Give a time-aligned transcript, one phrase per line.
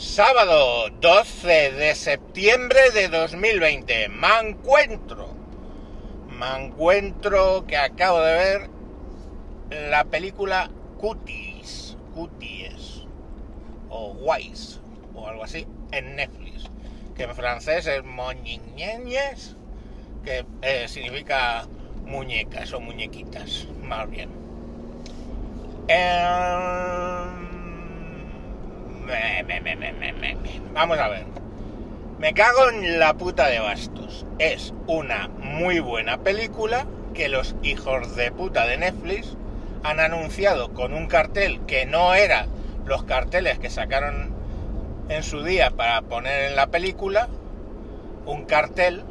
[0.00, 4.08] Sábado 12 de septiembre de 2020.
[4.08, 5.28] Me encuentro.
[6.38, 8.70] Me encuentro que acabo de ver
[9.90, 11.98] la película Cuties.
[12.14, 13.04] Cuties.
[13.90, 14.80] O Wise.
[15.14, 15.66] O algo así.
[15.92, 16.70] En Netflix.
[17.14, 19.54] Que en francés es moñiñeñes.
[20.24, 21.66] Que eh, significa
[22.06, 23.68] muñecas o muñequitas.
[23.82, 24.30] Más bien.
[25.88, 27.49] Em,
[30.72, 31.26] Vamos a ver.
[32.18, 34.26] Me cago en la puta de bastos.
[34.38, 39.36] Es una muy buena película que los hijos de puta de Netflix
[39.82, 42.46] han anunciado con un cartel que no era
[42.84, 44.34] los carteles que sacaron
[45.08, 47.28] en su día para poner en la película.
[48.26, 49.02] Un cartel,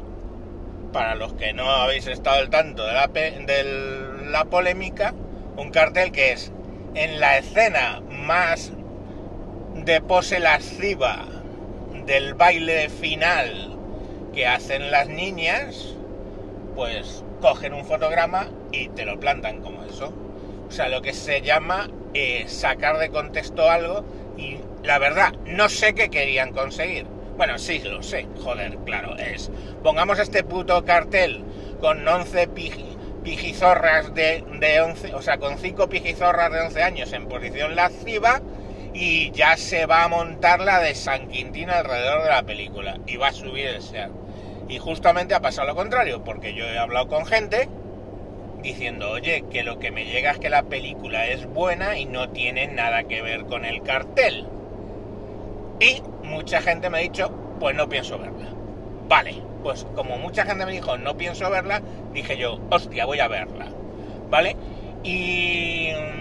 [0.92, 5.14] para los que no habéis estado al tanto de la, de la polémica,
[5.56, 6.52] un cartel que es
[6.94, 8.72] en la escena más
[9.84, 11.24] de pose lasciva
[12.06, 13.76] del baile final
[14.34, 15.94] que hacen las niñas,
[16.74, 20.12] pues cogen un fotograma y te lo plantan como eso.
[20.68, 24.04] O sea, lo que se llama eh, sacar de contexto algo
[24.36, 27.06] y la verdad, no sé qué querían conseguir.
[27.36, 29.50] Bueno, sí, lo sé, joder, claro, es.
[29.82, 31.42] Pongamos este puto cartel
[31.80, 37.12] con 11 piji- pijizorras de, de 11, o sea, con 5 pijizorras de 11 años
[37.12, 38.40] en posición lasciva
[38.92, 43.16] y ya se va a montar la de San Quintín alrededor de la película y
[43.16, 44.10] va a subir el SEAT.
[44.68, 47.68] Y justamente ha pasado lo contrario, porque yo he hablado con gente
[48.62, 52.30] diciendo, oye, que lo que me llega es que la película es buena y no
[52.30, 54.46] tiene nada que ver con el cartel.
[55.80, 58.50] Y mucha gente me ha dicho, pues no pienso verla.
[59.08, 63.28] Vale, pues como mucha gente me dijo, no pienso verla, dije yo, hostia, voy a
[63.28, 63.66] verla.
[64.28, 64.56] ¿Vale?
[65.02, 65.90] Y...
[65.92, 66.20] mm,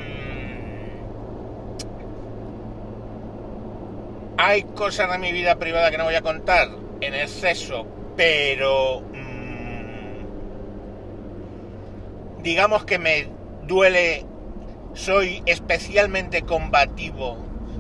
[4.42, 6.70] Hay cosas de mi vida privada que no voy a contar
[7.02, 9.02] en exceso, pero...
[9.02, 10.24] mm,
[12.42, 13.28] digamos que me
[13.64, 14.26] duele,
[14.94, 17.36] soy especialmente combativo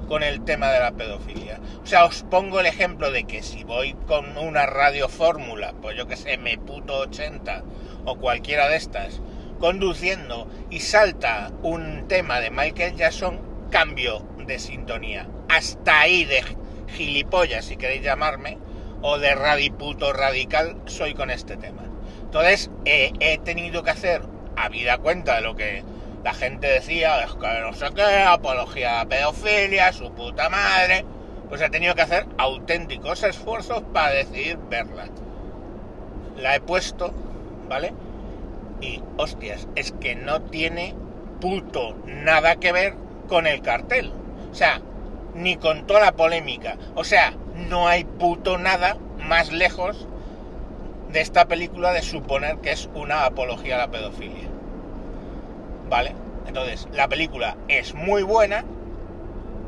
[0.09, 1.61] con el tema de la pedofilia.
[1.81, 5.95] O sea, os pongo el ejemplo de que si voy con una radio fórmula, pues
[5.95, 7.63] yo que sé, me puto 80
[8.03, 9.21] o cualquiera de estas,
[9.61, 13.39] conduciendo y salta un tema de Michael Jackson,
[13.71, 15.27] cambio de sintonía.
[15.47, 16.43] Hasta ahí de
[16.87, 18.57] gilipollas, si queréis llamarme,
[19.01, 21.83] o de radiputo radical, soy con este tema.
[22.23, 24.23] Entonces, he tenido que hacer,
[24.57, 25.83] habida cuenta de lo que
[26.23, 31.05] la gente decía, es que no sé qué, apología pedofilia, su puta madre,
[31.47, 35.05] pues he tenido que hacer auténticos esfuerzos para decidir verla.
[36.37, 37.13] La he puesto,
[37.69, 37.93] ¿vale?
[38.81, 40.95] Y, hostias, es que no tiene
[41.39, 42.95] puto nada que ver
[43.27, 44.11] con el cartel.
[44.51, 44.81] O sea,
[45.35, 46.77] ni con toda la polémica.
[46.95, 47.33] O sea,
[47.69, 50.07] no hay puto nada más lejos
[51.11, 54.47] de esta película de suponer que es una apología a la pedofilia.
[55.89, 56.13] ¿Vale?
[56.47, 58.63] Entonces, la película es muy buena.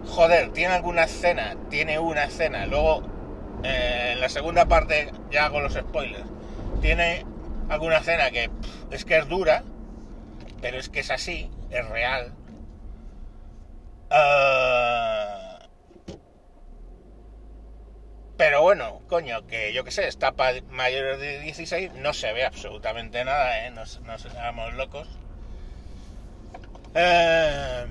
[0.07, 2.65] Joder, tiene alguna escena, tiene una escena.
[2.65, 3.03] Luego,
[3.63, 6.25] eh, en la segunda parte, ya hago los spoilers.
[6.81, 7.25] Tiene
[7.69, 8.49] alguna escena que
[8.89, 9.63] es que es dura,
[10.61, 12.33] pero es que es así, es real.
[14.11, 15.59] Ah,
[18.37, 22.43] pero bueno, coño, que yo que sé, está para mayores de 16, no se ve
[22.43, 23.71] absolutamente nada, ¿eh?
[23.71, 25.07] No, no seamos locos.
[26.95, 27.85] Eh,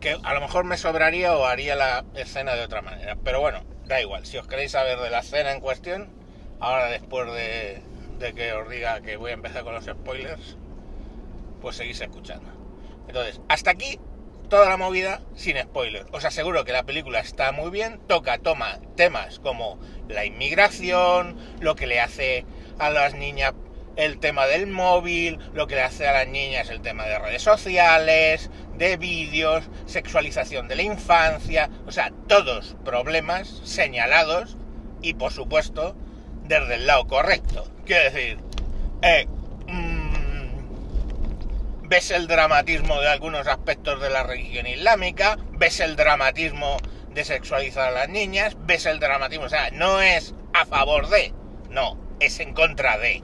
[0.00, 3.16] que a lo mejor me sobraría o haría la escena de otra manera.
[3.24, 4.24] Pero bueno, da igual.
[4.24, 6.08] Si os queréis saber de la escena en cuestión,
[6.60, 7.82] ahora después de,
[8.18, 10.56] de que os diga que voy a empezar con los spoilers,
[11.60, 12.53] pues seguís escuchando.
[13.08, 13.98] Entonces, hasta aquí
[14.48, 16.06] toda la movida sin spoilers.
[16.12, 19.78] Os aseguro que la película está muy bien, toca, toma temas como
[20.08, 22.44] la inmigración, lo que le hace
[22.78, 23.54] a las niñas
[23.96, 27.42] el tema del móvil, lo que le hace a las niñas el tema de redes
[27.42, 34.56] sociales, de vídeos, sexualización de la infancia, o sea, todos problemas señalados
[35.00, 35.94] y por supuesto
[36.44, 37.66] desde el lado correcto.
[37.84, 38.38] Quiero decir,
[39.02, 39.26] eh,
[41.94, 46.76] ves el dramatismo de algunos aspectos de la religión islámica, ves el dramatismo
[47.10, 51.32] de sexualizar a las niñas, ves el dramatismo, o sea, no es a favor de,
[51.70, 53.22] no, es en contra de.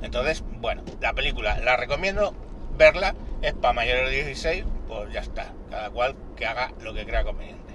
[0.00, 2.36] Entonces, bueno, la película la recomiendo
[2.78, 7.04] verla, es para mayores de 16, pues ya está, cada cual que haga lo que
[7.04, 7.74] crea conveniente.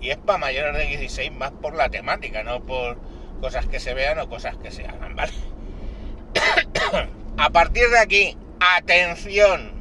[0.00, 2.98] Y es para mayores de 16 más por la temática, no por
[3.40, 5.34] cosas que se vean o cosas que se hagan, ¿vale?
[7.36, 9.72] a partir de aquí, atención,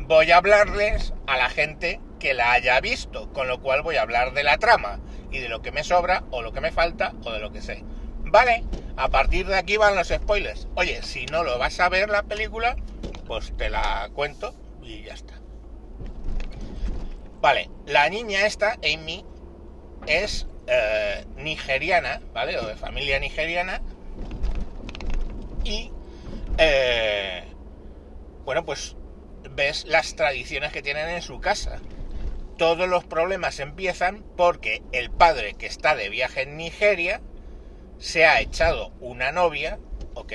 [0.00, 4.02] voy a hablarles a la gente que la haya visto, con lo cual voy a
[4.02, 5.00] hablar de la trama
[5.30, 7.62] y de lo que me sobra o lo que me falta o de lo que
[7.62, 7.84] sé.
[8.24, 8.64] Vale,
[8.96, 10.66] a partir de aquí van los spoilers.
[10.74, 12.76] Oye, si no lo vas a ver la película,
[13.26, 15.34] pues te la cuento y ya está.
[17.40, 19.24] Vale, la niña esta, Amy,
[20.06, 22.58] es eh, nigeriana, ¿vale?
[22.58, 23.80] O de familia nigeriana.
[25.62, 25.92] Y,
[26.58, 27.44] eh,
[28.48, 28.96] bueno, pues
[29.50, 31.82] ves las tradiciones que tienen en su casa.
[32.56, 37.20] Todos los problemas empiezan porque el padre que está de viaje en Nigeria
[37.98, 39.78] se ha echado una novia,
[40.14, 40.32] ¿ok?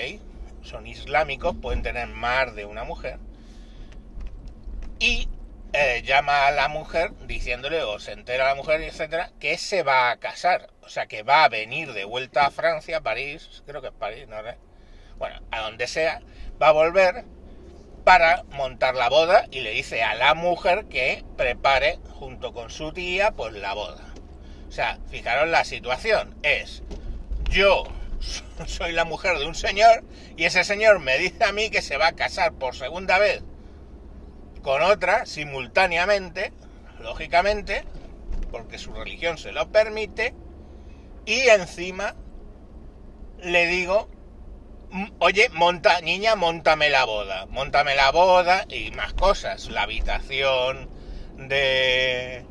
[0.62, 3.18] Son islámicos, pueden tener más de una mujer.
[5.00, 5.28] Y
[5.74, 10.12] eh, llama a la mujer diciéndole, o se entera la mujer, etcétera, que se va
[10.12, 10.70] a casar.
[10.84, 14.28] O sea, que va a venir de vuelta a Francia, París, creo que es París,
[14.28, 14.36] ¿no?
[15.18, 16.22] Bueno, a donde sea,
[16.62, 17.26] va a volver
[18.04, 22.92] para montar la boda y le dice a la mujer que prepare junto con su
[22.92, 24.14] tía pues la boda.
[24.68, 26.84] O sea, fijaros la situación, es
[27.50, 27.84] yo
[28.66, 30.04] soy la mujer de un señor
[30.36, 33.44] y ese señor me dice a mí que se va a casar por segunda vez
[34.64, 36.54] con otra simultáneamente,
[37.00, 37.84] lógicamente,
[38.50, 40.34] porque su religión se lo permite,
[41.26, 42.16] y encima
[43.42, 44.10] le digo,
[45.20, 50.90] oye, monta, niña, montame la boda, montame la boda y más cosas, la habitación
[51.38, 52.46] de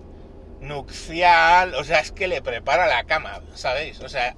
[0.61, 4.01] nupcial, o sea, es que le prepara la cama, ¿sabéis?
[4.01, 4.35] O sea,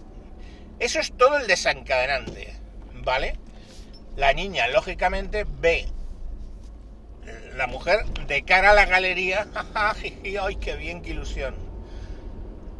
[0.78, 2.54] eso es todo el desencadenante,
[2.92, 3.38] ¿vale?
[4.16, 5.86] La niña, lógicamente, ve
[7.56, 9.46] la mujer de cara a la galería.
[9.74, 11.54] ¡Ay, qué bien, qué ilusión!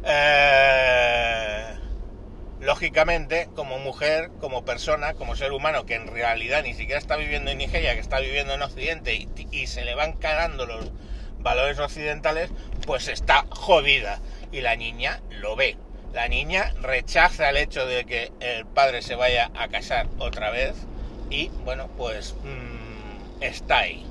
[0.03, 1.75] Eh,
[2.59, 7.51] lógicamente, como mujer, como persona, como ser humano, que en realidad ni siquiera está viviendo
[7.51, 10.91] en Nigeria, que está viviendo en Occidente y, se le van cagando los
[11.39, 12.49] valores occidentales,
[12.85, 14.19] pues está jodida.
[14.51, 15.77] Y la niña lo ve.
[16.13, 20.73] La niña rechaza el hecho de que el padre se vaya a casar otra vez
[21.29, 24.05] y bueno, pues mmm, está ahí.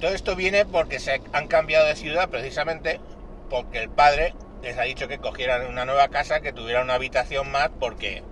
[0.00, 3.00] Todo esto viene porque se han cambiado de ciudad precisamente
[3.48, 7.50] porque el padre les ha dicho que cogieran una nueva casa, que tuviera una habitación
[7.50, 8.22] más porque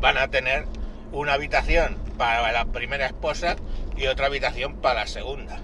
[0.00, 0.66] van a tener
[1.12, 3.56] una habitación para la primera esposa
[3.96, 5.60] y otra habitación para la segunda.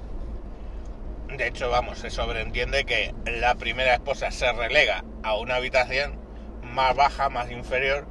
[1.37, 6.19] De hecho, vamos, se sobreentiende que la primera esposa se relega a una habitación
[6.63, 8.07] más baja, más inferior,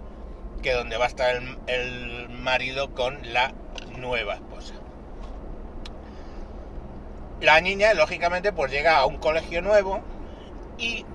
[0.62, 1.36] que donde va a estar
[1.68, 3.54] el, marido con la
[3.98, 4.74] nueva esposa.
[7.42, 10.02] La niña, lógicamente, pues llega a un colegio nuevo
[10.78, 11.06] y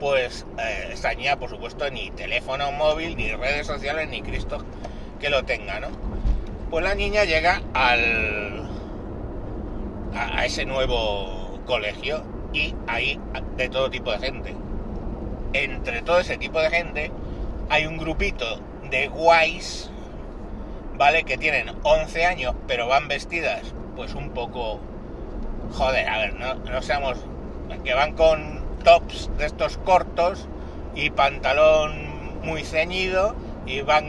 [0.00, 4.64] pues eh, niña, por supuesto, ni teléfono móvil, ni redes sociales, ni Cristo
[5.18, 5.88] que lo tenga, ¿no?
[6.70, 8.68] Pues la niña llega al
[10.14, 13.20] a ese nuevo colegio y hay
[13.56, 14.54] de todo tipo de gente.
[15.52, 17.10] Entre todo ese tipo de gente
[17.68, 18.60] hay un grupito
[18.90, 19.90] de guays,
[20.96, 21.24] ¿vale?
[21.24, 24.80] Que tienen 11 años pero van vestidas pues un poco...
[25.72, 27.18] Joder, a ver, no, seamos...
[27.84, 30.48] Que van con tops de estos cortos
[30.94, 33.36] y pantalón muy ceñido
[33.66, 34.06] y van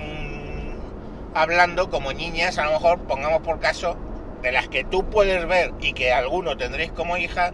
[1.33, 3.97] hablando como niñas, a lo mejor pongamos por caso
[4.41, 7.51] de las que tú puedes ver y que alguno tendréis como hija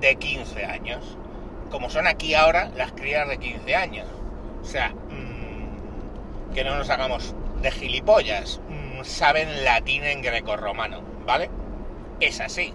[0.00, 1.16] de 15 años.
[1.70, 4.06] Como son aquí ahora las crías de 15 años.
[4.62, 8.60] O sea, mmm, que no nos hagamos de gilipollas.
[8.68, 11.50] Mmm, saben latín en greco-romano, ¿vale?
[12.20, 12.72] Es así.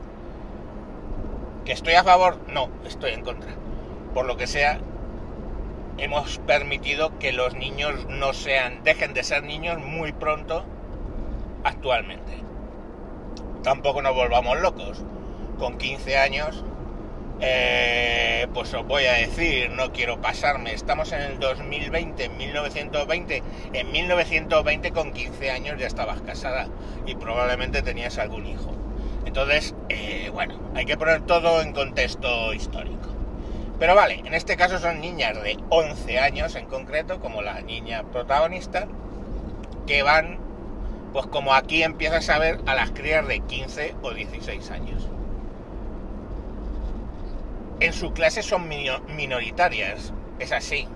[1.66, 2.38] ¿Que estoy a favor?
[2.48, 3.52] No, estoy en contra.
[4.14, 4.80] Por lo que sea,
[5.98, 10.66] hemos permitido que los niños no sean, dejen de ser niños muy pronto
[11.64, 12.44] actualmente
[13.64, 15.02] tampoco nos volvamos locos.
[15.58, 16.64] Con 15 años,
[17.40, 23.44] eh, pues os voy a decir, no quiero pasarme, estamos en el 2020, en 1920,
[23.74, 26.68] en 1920 con 15 años ya estabas casada
[27.06, 28.76] y probablemente tenías algún hijo.
[29.26, 33.10] Entonces, eh, bueno, hay que poner todo en contexto histórico.
[33.80, 38.04] Pero vale, en este caso son niñas de 11 años en concreto, como la niña
[38.04, 38.88] protagonista,
[39.88, 40.40] que van
[41.14, 45.08] pues como aquí empiezas a ver a las crías de 15 o 16 años.
[47.80, 50.88] En su clase son minoritarias, es así.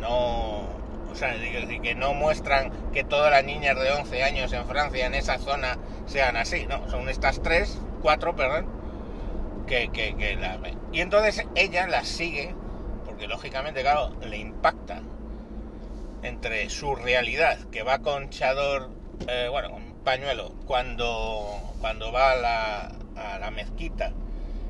[0.00, 0.62] No,
[1.10, 1.34] o sea,
[1.82, 5.76] que no muestran que todas las niñas de 11 años en Francia, en esa zona,
[6.06, 8.66] sean así, no, son estas tres, cuatro, perdón,
[9.66, 10.58] que, que, que la.
[10.92, 12.54] Y entonces ella las sigue,
[13.04, 15.00] porque lógicamente, claro, le impacta
[16.22, 22.92] entre su realidad, que va con chador eh, bueno, pañuelo cuando, cuando va a la,
[23.16, 24.12] a la mezquita.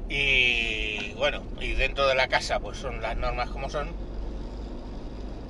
[0.08, 3.88] Y bueno, y dentro de la casa pues son las normas como son.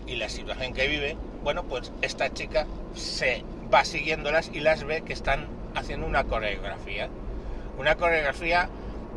[0.06, 5.02] Y la situación que vive, bueno, pues esta chica se va siguiéndolas y las ve
[5.02, 7.08] que están haciendo una coreografía.
[7.78, 8.68] Una coreografía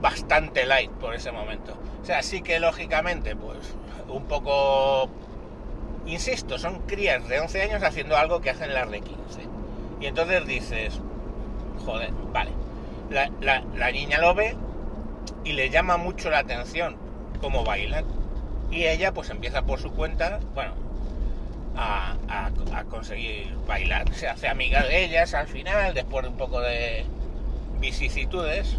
[0.01, 1.77] bastante light por ese momento.
[2.01, 3.57] O sea, sí que lógicamente, pues
[4.07, 5.09] un poco,
[6.05, 9.15] insisto, son crías de 11 años haciendo algo que hacen las de 15.
[10.01, 10.99] Y entonces dices,
[11.83, 12.51] joder, vale.
[13.09, 14.55] La, niña lo ve
[15.43, 16.97] y le llama mucho la atención
[17.41, 18.05] cómo bailan.
[18.71, 20.73] Y ella pues empieza por su cuenta, bueno,
[21.77, 24.13] a, conseguir bailar.
[24.13, 27.05] Se hace amiga de ellas al final, después de un poco de
[27.79, 28.77] vicisitudes.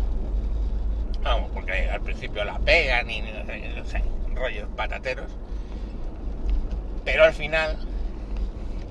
[1.23, 4.03] Vamos, porque al principio la pegan y no sé,
[4.35, 5.31] rollos patateros.
[7.05, 7.79] Pero al final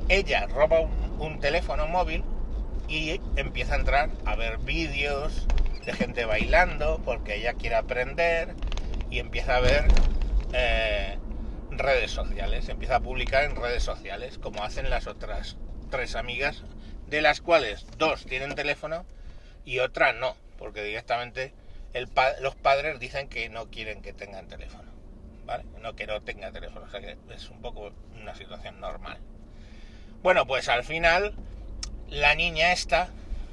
[0.09, 0.81] ella roba
[1.19, 2.23] un teléfono móvil
[2.87, 5.47] y empieza a entrar a ver vídeos
[5.85, 8.53] de gente bailando porque ella quiere aprender
[9.09, 9.85] y empieza a ver
[10.53, 11.17] eh,
[11.77, 15.57] redes sociales, empieza a publicar en redes sociales como hacen las otras
[15.89, 16.63] tres amigas,
[17.07, 19.05] de las cuales dos tienen teléfono
[19.63, 21.53] y otra no, porque directamente
[22.41, 24.95] los padres dicen que no quieren que tengan teléfono.
[25.81, 29.19] No que no tenga teléfono, o sea que es un poco una situación normal.
[30.23, 31.35] Bueno, pues al final
[32.09, 33.09] la niña esta,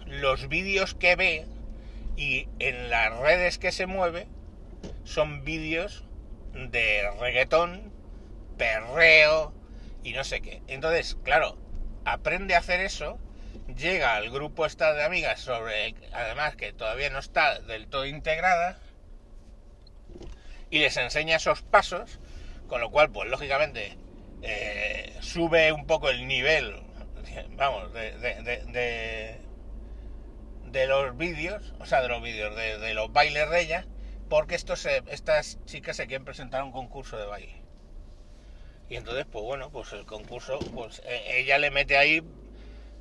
[0.07, 1.47] los vídeos que ve
[2.17, 4.26] y en las redes que se mueve
[5.05, 6.05] son vídeos
[6.55, 7.91] de reggaetón,
[8.56, 9.54] perreo
[10.02, 10.62] y no sé qué.
[10.66, 11.59] Entonces, claro,
[12.04, 13.18] aprende a hacer eso,
[13.76, 18.78] llega al grupo esta de amigas sobre, además que todavía no está del todo integrada,
[20.71, 22.18] y les enseña esos pasos,
[22.66, 23.97] con lo cual, pues lógicamente,
[24.42, 26.82] eh, sube un poco el nivel,
[27.56, 29.42] vamos, de, de
[30.73, 33.87] de los vídeos, o sea, de los vídeos, de, los bailes de ella,
[34.28, 37.62] porque estos, estas chicas se quieren presentar a un concurso de baile.
[38.92, 42.22] Y entonces, pues bueno, pues el concurso, pues e, ella le mete ahí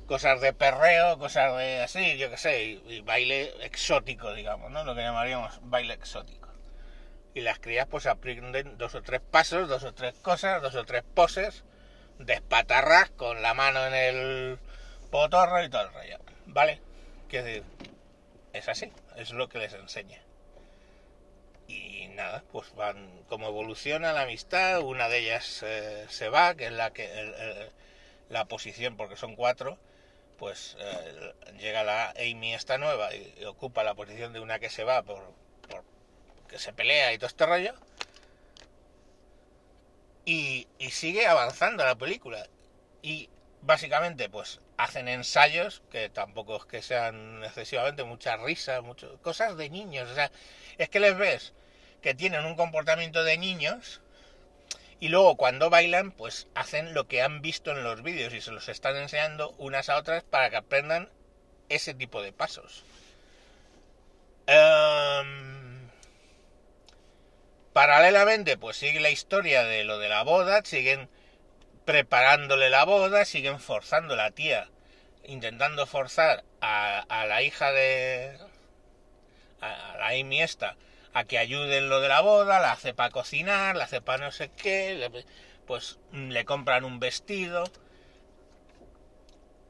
[0.06, 4.84] cosas de perreo, cosas de así, yo qué sé, y, baile exótico, digamos, ¿no?
[4.84, 6.48] Lo que llamaríamos baile exótico.
[7.34, 10.84] Y las crías pues aprenden dos o tres pasos, dos o tres cosas, dos o
[10.86, 11.62] tres poses,
[12.18, 14.58] despatarras con la mano en el
[15.10, 16.80] potorro y todo el rollo, ¿vale?
[17.28, 17.62] que
[18.54, 20.22] es así, es lo que les enseña.
[22.14, 26.72] Nada, pues van como evoluciona la amistad, una de ellas eh, se va, que es
[26.72, 27.70] la que
[28.28, 29.78] la posición, porque son cuatro,
[30.38, 34.84] pues eh, llega la Amy esta nueva y, ocupa la posición de una que se
[34.84, 35.32] va por,
[35.68, 35.84] por
[36.48, 37.74] que se pelea y todo este rollo.
[40.24, 42.46] Y, y sigue avanzando la película.
[43.02, 43.28] Y
[43.60, 49.70] básicamente, pues hacen ensayos que tampoco es que sean excesivamente muchas risas, muchas cosas de
[49.70, 50.10] niños.
[50.10, 50.30] O sea,
[50.78, 51.52] es que les ves
[52.02, 54.00] que tienen un comportamiento de niños
[55.02, 58.52] y luego cuando bailan, pues hacen lo que han visto en los vídeos y se
[58.52, 61.08] los están enseñando unas a otras para que aprendan
[61.68, 62.84] ese tipo de pasos.
[64.46, 65.88] Em,
[67.72, 71.08] paralelamente, pues sigue la historia de lo de la boda, siguen
[71.84, 74.68] preparándole la boda, siguen forzando la tía,
[75.24, 78.38] intentando forzar a, la hija de...
[79.60, 80.76] a la Amy esta,
[81.12, 84.24] a que ayude en lo de la boda, la hace para cocinar, la hace para
[84.24, 85.24] no sé qué,
[85.66, 87.64] pues le compran un vestido.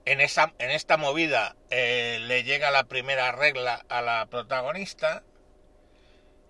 [0.04, 5.22] En, esa, en esta movida eh, le llega la primera regla a la protagonista,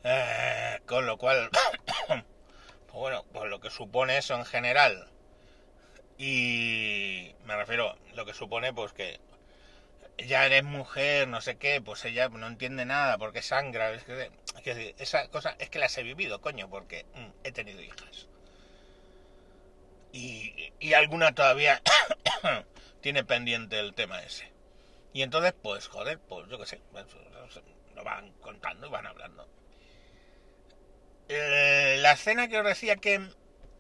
[0.04, 1.50] eh, con lo cual,
[2.06, 2.24] pues
[2.92, 5.12] bueno, pues lo que supone eso en general
[6.24, 9.18] y me refiero, lo que supone pues que
[10.18, 13.90] ya eres mujer, no sé qué, pues ella no entiende nada porque sangra.
[13.92, 14.30] Es que,
[14.98, 18.28] esa cosa es que las he vivido, coño, porque mm, he tenido hijas.
[20.12, 21.82] Y, y alguna todavía
[23.00, 24.52] tiene pendiente el tema ese.
[25.12, 26.80] Y entonces, pues, joder, pues yo qué sé,
[27.94, 29.46] lo van contando y van hablando.
[31.28, 33.28] Eh, la escena que os decía que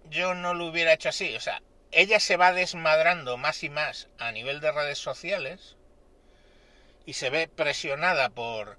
[0.08, 4.08] yo no lo hubiera hecho así, o sea, ella se va desmadrando más y más
[4.18, 5.76] a nivel de redes sociales
[7.04, 8.78] y se ve presionada por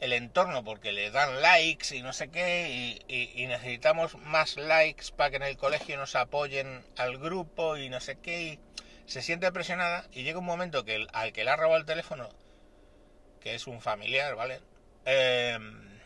[0.00, 5.30] el entorno porque le dan likes y no sé qué y, necesitamos más likes para
[5.30, 8.60] que en el colegio nos apoyen al grupo y no sé qué y
[9.06, 12.28] se siente presionada y llega un momento que al que le ha robado el teléfono
[13.40, 14.60] que es un familiar, ¿vale?
[15.04, 16.00] Em,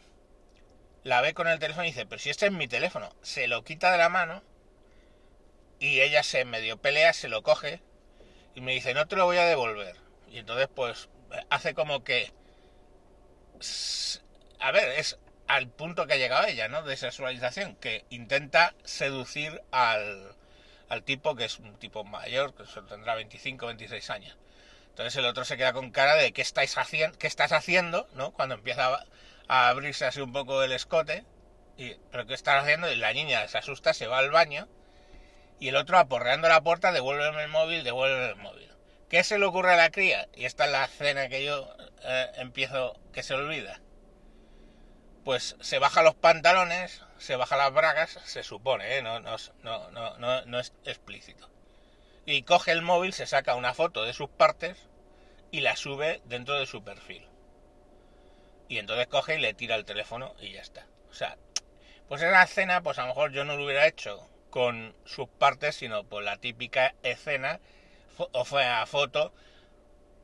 [1.05, 3.63] la ve con el teléfono y dice, pero si este es mi teléfono, se lo
[3.63, 4.43] quita de la mano
[5.79, 7.81] y ella se medio pelea, se lo coge
[8.55, 9.97] y me dice, no te lo voy a devolver.
[10.31, 11.09] Y entonces, pues,
[11.49, 12.33] hace como que...
[14.61, 16.83] A ver, es al punto que ha llegado ella, ¿no?
[16.83, 20.35] De sexualización, que intenta seducir al,
[20.89, 24.37] al tipo, que es un tipo mayor, que tendrá 25, 26 años.
[24.91, 28.09] Entonces el otro se queda con cara de ¿qué, estáis haciendo, qué estás haciendo?
[28.15, 28.33] ¿no?
[28.33, 29.07] Cuando empieza
[29.47, 31.25] a, abrirse así un poco el escote.
[31.77, 32.91] Y, ¿Pero qué estás haciendo?
[32.91, 34.67] Y la niña se asusta, se va al baño.
[35.61, 38.68] Y el otro aporreando la puerta, devuélveme el móvil, devuélveme el móvil.
[39.09, 40.29] ¿Qué se le ocurre a la cría?
[40.35, 41.69] Y esta es la escena que yo
[42.03, 43.81] eh, empiezo que se olvida.
[45.25, 49.03] Pues se baja los pantalones, se baja las bragas, se supone, ¿eh?
[49.03, 51.49] no, no, no, no, es explícito.
[52.27, 54.77] Y coge el móvil, se saca una foto de sus partes
[55.51, 57.27] y la sube dentro de su perfil.
[58.69, 60.87] Y entonces coge y le tira el teléfono y ya está.
[61.11, 61.39] O sea,
[62.09, 65.77] pues esa escena, pues a lo mejor yo no lo hubiera hecho con sus partes,
[65.77, 67.61] sino por la típica escena
[68.19, 69.33] o fue a foto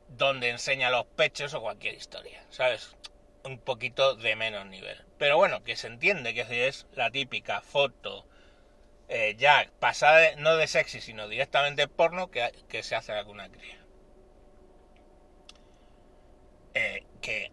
[0.09, 2.97] donde enseña los pechos o cualquier historia, ¿sabes?
[3.43, 5.05] Un poquito de menos nivel.
[5.19, 8.27] Pero bueno, que se entiende que es la típica foto
[9.09, 13.79] eh, ya pasada, no de sexy, sino directamente porno que, que se hace alguna cría.
[16.75, 17.53] Eh, que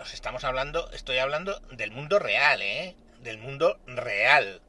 [0.00, 2.96] os estamos hablando, estoy hablando del mundo real, ¿eh?
[3.20, 4.62] Del mundo real.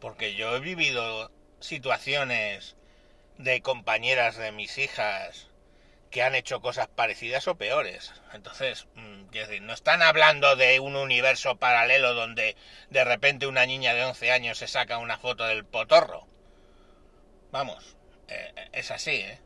[0.00, 2.76] Porque yo he vivido situaciones
[3.38, 5.48] de compañeras de mis hijas
[6.10, 8.12] que han hecho cosas parecidas o peores.
[8.32, 12.56] Entonces, mm, decir, no están hablando de un universo paralelo donde
[12.90, 16.28] de repente una niña de 11 años se saca una foto del potorro.
[17.50, 17.96] Vamos,
[18.28, 19.40] eh, es así, ¿eh?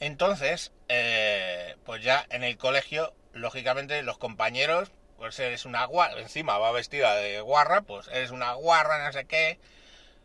[0.00, 6.56] Entonces, eh, pues ya en el colegio, lógicamente, los compañeros, pues eres una guarra, encima
[6.58, 9.58] va vestida de guarra, pues eres una guarra, no sé qué,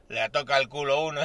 [0.08, 1.22] le toca el culo uno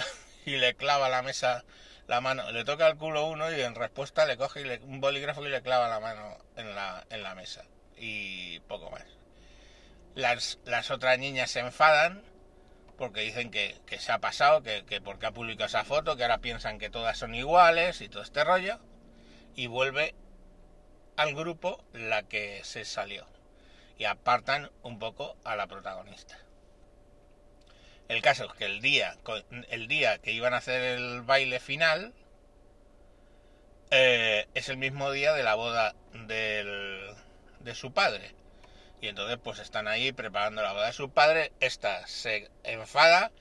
[0.46, 1.64] y le clava la mesa
[2.06, 5.50] la mano, le toca el culo uno y en respuesta le coge un bolígrafo y
[5.50, 7.64] le clava la mano en la, en la mesa.
[7.96, 9.04] Y poco más.
[10.14, 12.23] Las, las otras niñas se enfadan
[12.97, 16.38] porque dicen que, se ha pasado, que, que, porque ha publicado esa foto, que ahora
[16.38, 18.78] piensan que todas son iguales y todo este rollo,
[19.54, 20.14] y vuelve
[21.16, 23.26] al grupo la que se salió.
[23.99, 26.38] Y apartan un poco a la protagonista.
[28.08, 29.16] El caso es que el día,
[29.69, 32.12] el día que iban a hacer el baile final
[33.90, 37.14] eh, es el mismo día de la boda del,
[37.60, 38.32] de su padre.
[39.00, 41.52] Y entonces pues están ahí preparando la boda de su padre.
[41.58, 43.32] Esta se enfada,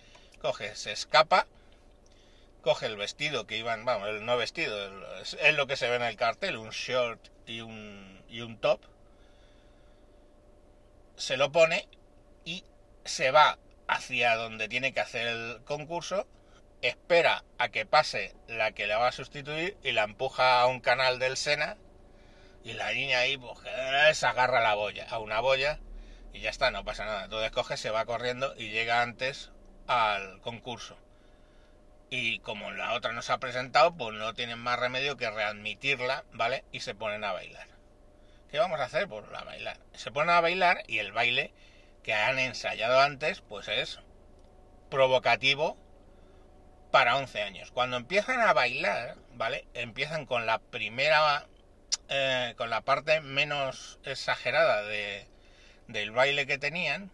[0.42, 1.46] coge, se escapa,
[2.62, 4.76] coge el vestido que iban, vamos, el no vestido,
[5.22, 8.82] es, lo que se ve en el cartel, un short y un, y un top.
[11.18, 11.88] Se lo pone
[12.44, 12.64] y
[13.06, 16.28] se va hacia donde tiene que hacer el concurso,
[16.82, 20.80] espera a que pase la que le va a sustituir y la empuja a un
[20.80, 21.78] canal del Sena
[22.64, 23.60] y la niña ahí pues
[24.18, 25.80] se agarra la boya, a una boya
[26.34, 27.24] y ya está, no pasa nada.
[27.26, 29.52] Entonces coge, se va corriendo y llega antes
[29.88, 30.98] al concurso.
[32.10, 36.24] Y como la otra no se ha presentado, pues no tienen más remedio que readmitirla,
[36.34, 36.64] ¿vale?
[36.72, 37.68] Y se ponen a bailar.
[38.52, 39.08] ¿Qué vamos a hacer?
[39.08, 39.78] Pues a bailar.
[39.94, 41.54] Se ponen a bailar y el baile
[42.06, 44.00] que han ensayado antes, pues es
[44.92, 45.76] provocativo
[46.92, 47.72] para 11 años.
[47.72, 49.66] Cuando empiezan a bailar, ¿vale?
[49.74, 51.48] Empiezan con la primera
[52.10, 55.28] eh, con la parte menos exagerada de,
[55.88, 57.12] del baile que tenían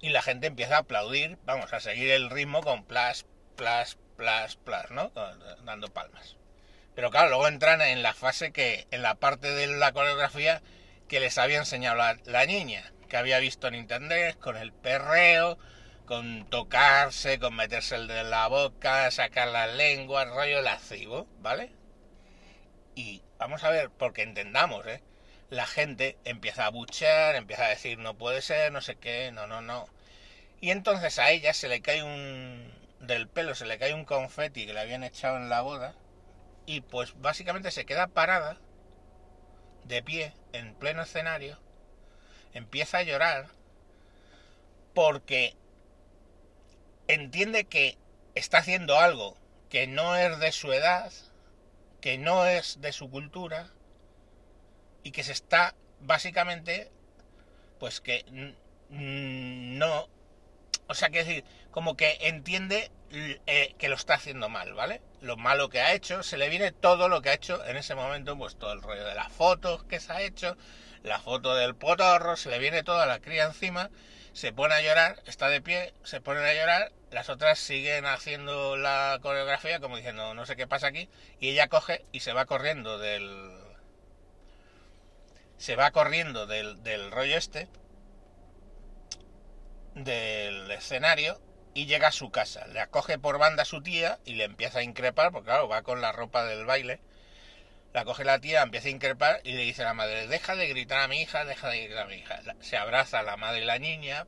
[0.00, 4.54] y la gente empieza a aplaudir, vamos, a seguir el ritmo con plas, plas, plas,
[4.54, 5.10] plas, ¿no?
[5.64, 6.36] Dando palmas.
[6.94, 10.62] Pero claro, luego entran en la fase que, en la parte de la coreografía
[11.08, 15.58] que les había enseñado la, niña, que había visto en internet, con el perreo,
[16.06, 21.72] con tocarse, con meterse el de la boca, sacar la lengua, el rollo lascivo, ¿vale?
[22.94, 25.02] Y vamos a ver, porque entendamos, ¿eh?
[25.50, 29.46] La gente empieza a buchear, empieza a decir no puede ser, no sé qué, no,
[29.46, 29.88] no, no.
[30.60, 32.72] Y entonces a ella se le cae un...
[33.00, 35.94] del pelo se le cae un confeti que le habían echado en la boda
[36.66, 38.58] y pues básicamente se queda parada,
[39.88, 41.58] de pie, en pleno escenario,
[42.52, 43.46] empieza a llorar
[44.94, 45.54] porque
[47.08, 47.96] entiende que
[48.34, 49.36] está haciendo algo
[49.70, 51.12] que no es de su edad,
[52.00, 53.70] que no es de su cultura
[55.02, 56.90] y que se está básicamente
[57.78, 58.24] pues que
[58.90, 60.08] no
[60.86, 65.36] o sea que decir como que entiende eh, que lo está haciendo mal vale lo
[65.36, 68.36] malo que ha hecho se le viene todo lo que ha hecho en ese momento
[68.36, 70.56] pues todo el rollo de las fotos que se ha hecho
[71.02, 73.90] la foto del potorro se le viene toda la cría encima
[74.32, 78.76] se pone a llorar está de pie se pone a llorar las otras siguen haciendo
[78.76, 81.08] la coreografía como diciendo no sé qué pasa aquí
[81.40, 83.58] y ella coge y se va corriendo del
[85.56, 87.68] se va corriendo del rollo este
[89.94, 91.40] del escenario
[91.78, 92.66] y llega a su casa.
[92.66, 95.82] Le acoge por banda a su tía y le empieza a increpar, porque claro, va
[95.82, 96.98] con la ropa del baile.
[97.92, 100.66] La coge la tía, empieza a increpar y le dice a la madre, deja de
[100.66, 102.40] gritar a mi hija, deja de gritar a mi hija.
[102.62, 104.26] Se abraza a la madre y la niña,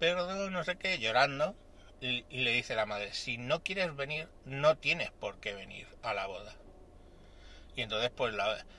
[0.00, 1.54] pero no sé qué, llorando.
[2.00, 5.86] Y, le dice a la madre, si no quieres venir, no tienes por qué venir
[6.02, 6.52] a la boda.
[7.76, 8.34] Y entonces pues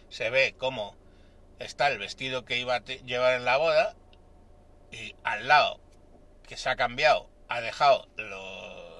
[0.09, 0.97] se ve cómo
[1.59, 3.95] está el vestido que iba a llevar en la boda
[4.91, 5.79] y al lado
[6.45, 8.07] que se ha cambiado ha dejado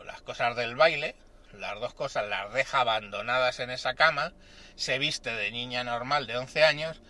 [0.06, 1.16] las cosas del baile,
[1.54, 4.34] las dos cosas las deja abandonadas en esa cama,
[4.76, 7.02] se viste de niña normal de 11 años,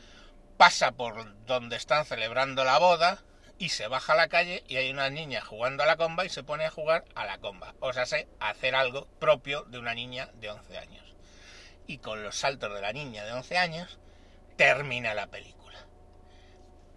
[0.57, 3.23] pasa por donde están celebrando la boda
[3.57, 6.29] y se baja a la calle y hay una niña jugando a la comba y
[6.29, 7.73] se pone a jugar a la comba.
[7.79, 11.15] O sea, sé hacer algo propio de una niña de 11 años.
[11.87, 13.99] Y con los saltos de la niña de 11 años
[14.55, 15.79] termina la película.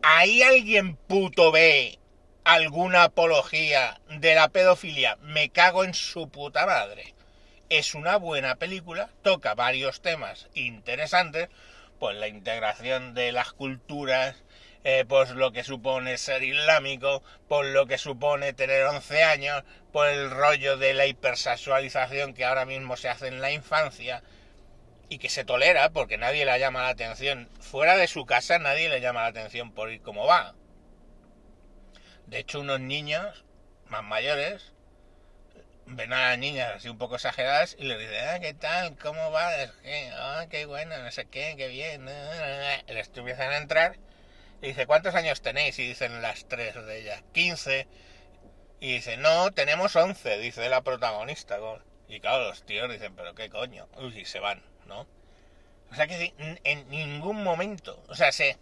[0.03, 1.99] ¿Ahí alguien puto ve
[2.45, 7.15] alguna apología de la pedofilia, me cago en su puta madre.
[7.69, 11.49] Es una buena película, toca varios temas interesantes,
[11.99, 14.37] pues la integración de las culturas,
[14.85, 20.09] eh, pues lo que supone ser islámico, por lo que supone tener 11 años, por
[20.09, 24.23] el rollo de la hipersexualización que ahora mismo se hace en la infancia
[25.09, 27.49] y que se tolera porque nadie le llama la atención.
[27.61, 30.55] Fuera de su casa nadie le llama la atención por ir como va.
[32.33, 33.45] De hecho, unos niños
[33.89, 34.73] más mayores
[35.85, 38.97] ven a las niñas así un poco exageradas y les dicen, ah, ¿qué tal?
[38.97, 39.51] ¿Cómo va?
[40.15, 42.07] Ah, qué bueno, no sé qué, qué bien.
[42.07, 43.99] Les empiezan a entrar
[44.63, 45.79] y dice, ¿cuántos años tenéis?
[45.79, 47.87] Y dicen las tres de ellas, 15.
[48.81, 51.59] Y dice, no, tenemos 11, dice la protagonista.
[52.09, 53.89] Y claro, los tíos dicen, pero qué coño.
[54.17, 55.07] y se van, ¿no?
[55.91, 56.33] O sea que
[56.65, 58.57] en ningún momento, o sea, se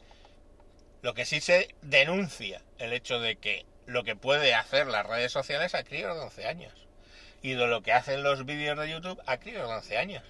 [1.03, 5.33] lo que sí se denuncia el hecho de que lo que puede hacer las redes
[5.33, 6.73] sociales a críos de 11 años.
[7.43, 10.25] Y de lo que hacen los vídeos de YouTube a críos de 11 años.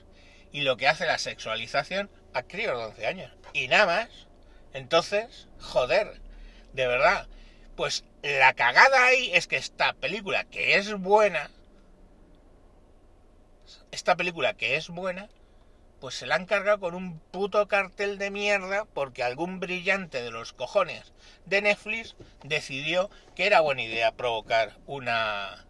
[0.53, 3.33] Y lo que hace la sexualización a críos de 11 años.
[3.53, 4.09] Y nada más.
[4.73, 6.21] Entonces, joder,
[6.73, 7.29] de verdad.
[7.77, 11.51] Pues la cagada ahí es que esta película que es buena,
[13.91, 15.29] esta película que es buena,
[16.01, 20.31] pues se la han cargado con un puto cartel de mierda porque algún brillante de
[20.31, 21.13] los cojones
[21.45, 25.67] de Netflix decidió que era buena idea provocar una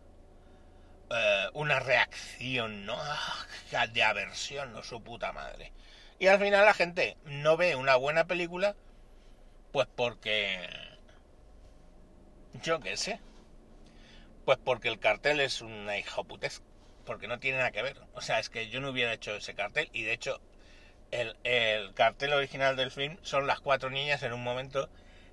[1.11, 2.97] eh, una reacción ¿no?
[2.97, 5.73] Ah, de aversión no su puta madre
[6.21, 8.77] y al final la gente no ve una buena película
[9.73, 10.69] pues porque
[12.63, 13.21] yo qué sé
[14.45, 16.63] pues porque el cartel es una hijoputez
[17.05, 17.97] porque no tiene nada que ver.
[18.15, 20.41] O sea, es que yo no hubiera hecho ese cartel y de hecho
[21.11, 24.89] el, cartel original del film son las cuatro niñas en un momento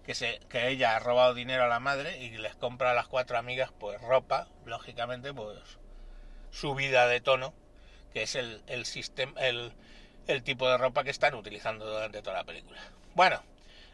[0.05, 3.07] que, se, que ella ha robado dinero a la madre y les compra a las
[3.07, 5.59] cuatro amigas pues ropa, lógicamente pues
[6.51, 7.53] subida de tono,
[8.13, 9.73] que es el, el, sistema, el,
[10.27, 12.79] el tipo de ropa que están utilizando durante toda la película.
[13.15, 13.43] Bueno,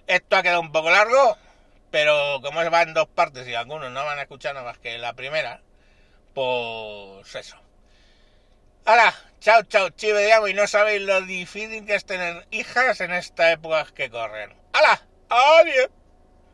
[0.07, 1.37] esto ha quedado un poco largo,
[1.91, 4.97] pero como va en dos partes y algunos no van a escuchar nada más que
[4.97, 5.61] la primera,
[6.33, 7.62] pues eso.
[8.85, 13.13] Ahora, chao, chao, chive de y no sabéis lo difícil que es tener hijas en
[13.13, 14.53] esta época que corren.
[14.73, 15.01] ¡Hala!
[15.29, 15.89] ¡Adiós!